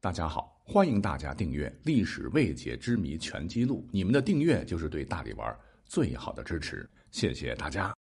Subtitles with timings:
[0.00, 5.52] 大家好，欢迎大家订阅《历史未解之谜全记录》，你们的订阅就是对大力丸
[5.86, 7.92] 最好的支持，谢谢大家。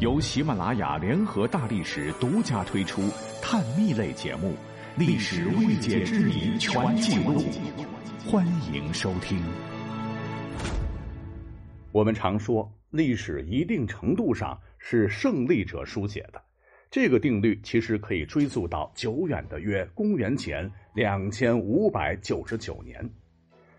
[0.00, 3.00] 由喜马拉雅联合大历史独家推出
[3.40, 4.50] 探秘类节目
[4.98, 7.40] 《历史未解之谜全记录》，
[8.30, 9.42] 欢迎收听。
[11.90, 16.49] 我们常说，历史一定程度上是胜利者书写的。
[16.90, 23.08] 这个定律其实可以追溯到久远的约公元前两千五百九十九年，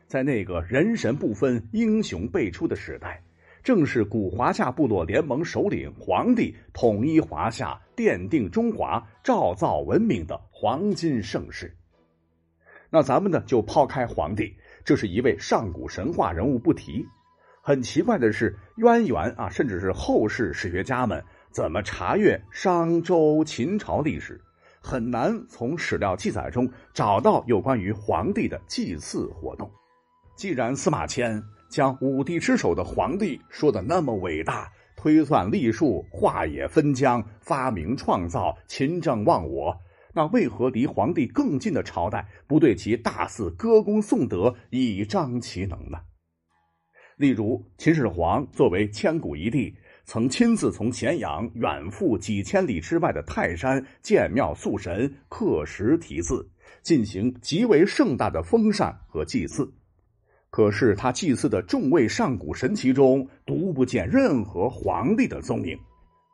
[0.08, 3.22] 在那个人神不分、英雄辈出的时代，
[3.62, 11.76] 正是古华夏部落联盟首领皇帝统一华夏、奠定中华、造造文明的黄金盛世。
[12.90, 17.06] 那咱们呢，就抛开皇帝，这是一位上古神话人物不提。
[17.62, 21.22] 很奇怪的是，渊源啊，甚至是后世史学家们。
[21.52, 24.40] 怎么查阅商周、秦朝历史，
[24.80, 29.70] 很难从史料记载中找到有关于皇帝的祭祀活动。
[30.38, 39.78] 既然司马迁将五帝之首的皇帝说的那么伟大，推算历数，化野分疆，发明创造，勤政忘我，
[40.14, 46.00] 那为何离皇帝更近的朝代不对其大肆歌功颂德，以彰其能呢？
[47.18, 49.76] 例如，秦始皇作为千古一帝。
[50.04, 56.50] 曾亲自从咸阳远赴几千里之外的泰山建庙塑神、刻石题字，
[56.82, 59.72] 进行极为盛大的封禅和祭祀。
[60.50, 65.80] 可是他祭祀的众位上古神祇中，独不见任何皇帝的踪影，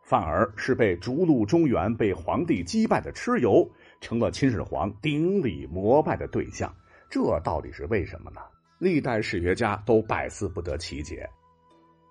[0.04, 3.70] 反而是被逐鹿中原、被皇帝击败的蚩尤，
[4.02, 6.74] 成了秦始皇顶礼膜拜的对象。
[7.12, 8.42] 这到底是为什么呢？
[8.80, 11.30] 历代史学家都百思不得其解。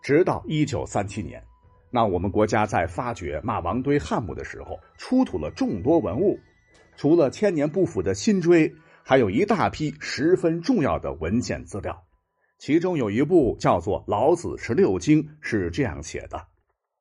[0.07, 1.43] 直到一九三七年，
[1.91, 6.39] 那我们国家在发掘马王堆汉墓的时候，出土了众多文物，
[6.97, 12.05] 除了千年不腐的新锥，还有一大批十分重要的文献资料。
[12.57, 16.41] 其中有一部叫做《老子十六经》，是这样写的：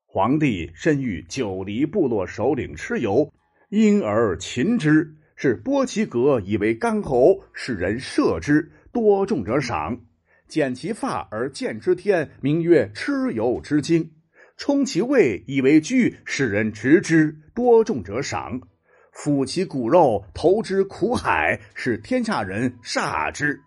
[0.07, 3.31] 皇帝身遇九黎部落首领蚩尤，
[3.69, 9.95] 因而擒之，是波其革以为干侯，使人射之，多重者赏。
[10.47, 14.03] 剪其发而见之天，名曰蚩尤之精；
[14.57, 18.59] 充其胃以为居，使人执之，多重者赏；
[19.13, 23.59] 抚其骨肉，投之苦海，使天下人煞之。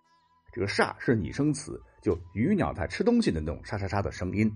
[0.52, 4.50] 这个“煞”是拟声词，就鱼鸟在吃东西的那种“沙沙沙”的声音。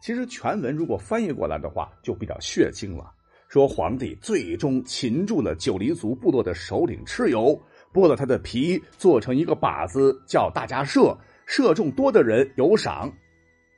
[0.00, 3.12] 其实全文如果翻译过来的话，就比较血腥了。
[3.48, 7.60] 说皇帝最终擒住了九黎族部落的首领蚩尤，
[7.92, 11.18] 剥了他的皮，做成一个靶子，叫大家射。
[11.50, 13.12] 射中多的人有赏，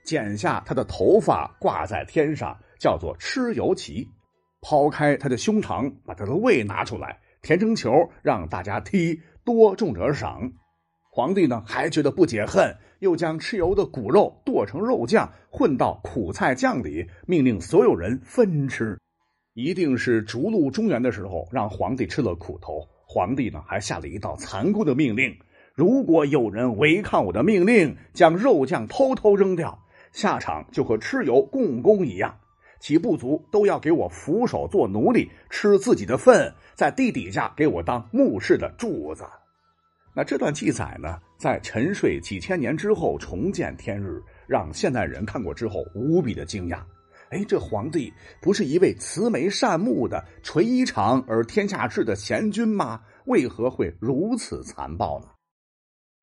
[0.04, 4.06] 剪下他的头发挂在天上，叫做蚩尤旗；
[4.60, 7.90] 抛开他的胸膛，把他的胃拿出来填成球，
[8.20, 10.52] 让大家踢，多中者赏。
[11.10, 18.98] 皇帝呢还觉得不解恨，又将蚩尤的骨肉剁成肉酱，混到苦菜酱里，命令所有人分吃。
[19.54, 22.86] 一定是逐鹿中原的时候，让皇帝吃了苦头。
[23.06, 25.34] 皇帝呢还下了一道残酷的命令。
[25.74, 29.78] 如果有人违抗我的命令，将肉酱偷偷扔掉，
[30.12, 32.36] 下场就和蚩尤共工一样，
[32.78, 39.24] 其部族都要给我俯首做奴隶，吃自己的粪，在地底下给我当墓室的柱子。
[40.14, 46.80] 那这段记载呢，在沉睡几千年之后重见天日，让现代人看过之后无比的惊讶。
[47.30, 48.12] 哎，这皇帝
[48.42, 53.00] 不是一位慈眉善目的、垂衣长而天下治的贤君吗？
[53.24, 55.28] 为何会如此残暴呢？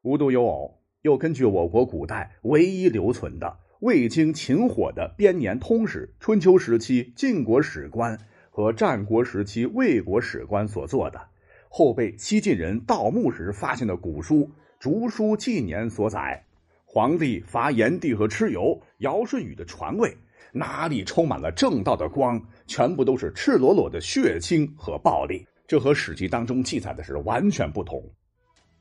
[0.02, 8.18] 无独有偶，又根据我国古代唯一留存的未经秦火的编年通史——春秋时期晋国史官
[8.50, 11.20] 和战国时期魏国史官所做的，
[11.68, 14.36] 后被西晋人盗墓时发现的古书
[14.80, 16.46] 《竹书纪年》所载，
[16.86, 20.16] 皇帝伐炎帝和蚩尤、尧舜禹的传位，
[20.54, 22.42] 哪里充满了正道的光？
[22.68, 25.46] 全部都是赤裸裸的血腥和暴力。
[25.68, 28.02] 这和《史记》当中记载的是完全不同。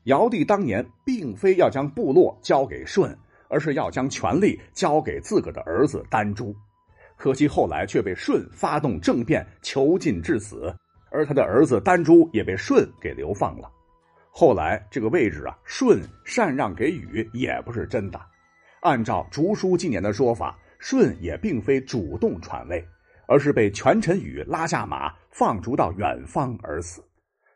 [0.09, 3.15] 尧帝当年并非要将部落交给舜，
[3.47, 6.53] 而是要将权力交给自个的儿子丹朱。
[7.15, 10.75] 可惜后来却被舜发动政变囚禁致死，
[11.11, 13.69] 而他的儿子丹朱也被舜给流放了。
[14.31, 18.19] 后来这个位置啊，舜禅让给禹也不是真的。
[18.81, 22.83] 按照《竹书纪年》的说法，舜也并非主动传位，
[23.27, 27.03] 而是被权臣禹拉下马放逐到远方而死。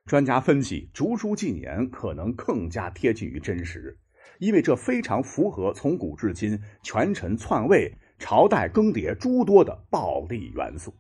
[0.06, 3.98] 专家分析，《竹书纪年》可能更加贴近于真实，
[4.40, 7.90] 因为这非常符合从古至今权臣篡位、
[8.20, 10.94] 朝代更迭诸多的暴力元素。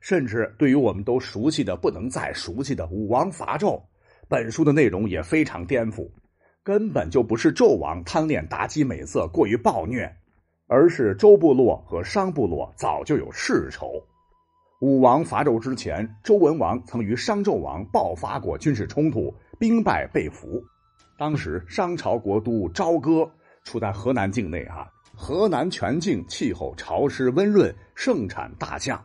[0.00, 3.80] 甚至对于我们都熟悉的不能再熟悉的武王伐纣，
[4.28, 6.10] 本书的内容也非常颠覆，
[6.64, 10.12] 根本就不是纣王贪恋妲己美色过于暴虐，
[10.66, 14.04] 而是周部落和商部落早就有世仇。
[14.80, 20.62] 武王伐纣之前，周文王曾与商纣王爆发过军事冲突，兵败被俘。
[21.16, 23.30] 当时商朝国都朝歌
[23.64, 29.02] 处在河南境内，啊，河南全境气候潮湿温润，盛产大酱。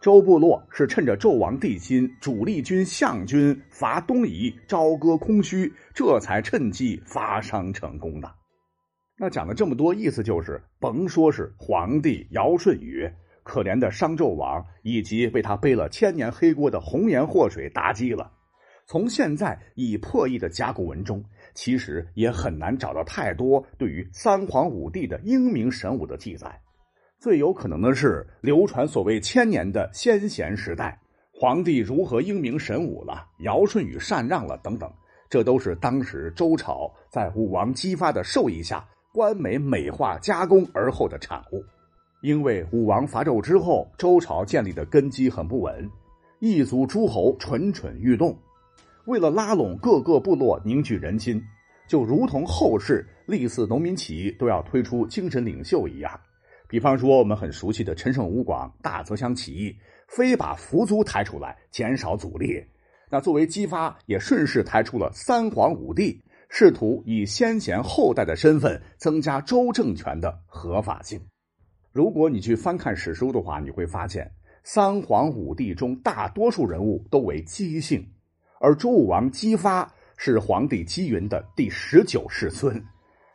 [0.00, 8.32] 周部落是趁着纣王帝辛主力军项军伐东夷，朝歌空虚，这才趁机伐商成功的。
[9.18, 13.10] 那讲了这么多，意思就是，甭说是皇帝尧舜禹。
[13.44, 18.32] 可怜的商纣王以及为他背了千年黑锅的红颜祸水妲己了。
[18.86, 21.24] 从现在已破译的甲骨文中，
[21.54, 26.60] 其实也很难找到太多对于三皇五帝的英明神武的记载。
[27.18, 31.00] 最有可能的是流传所谓千年的先贤时代，
[31.32, 34.92] 皇帝如何英明神武了，尧舜禹禅让了等等，
[35.30, 41.64] 这都是当时周朝在武王姬发的授意下，官媒美化加工而后的产物。
[42.24, 45.86] 因为武王伐纣之后，周朝建立的根基很不稳，
[46.38, 48.34] 异族诸侯蠢蠢欲动。
[49.04, 51.38] 为了拉拢各个部落，凝聚人心，
[51.86, 56.18] 就如同后世历次农民起义都要推出精神领袖一样。
[56.66, 59.76] 比方说，我们很熟悉的陈胜吴广大泽乡起义，
[60.08, 62.58] 非把扶苏抬出来，减少阻力。
[63.10, 66.18] 那作为激发，也顺势抬出了三皇五帝，
[66.48, 71.20] 试图以先贤后代的身份增加周政权的合法性。
[71.94, 74.28] 如果你去翻看史书的话，你会发现
[74.64, 78.04] 三皇五帝中大多数人物都为姬姓，
[78.58, 82.84] 而周武王姬发是皇帝姬云的第十九世孙，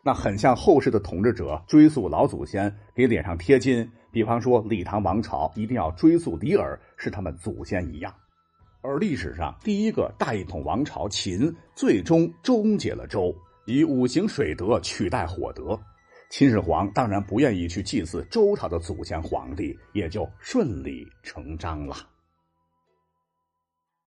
[0.04, 3.90] 那很像后世的统治者追溯老祖先，给脸上贴金。
[4.12, 8.14] 比方说李唐王朝一定要追溯李耳是他们祖先一样，
[8.82, 13.34] 而历史上第一个大一统王朝秦最终终结了周，
[13.66, 15.80] 以五行水德取代火德。
[16.30, 22.09] 秦始皇当然不愿意去祭祀周朝的祖先皇帝，也就顺理成章了。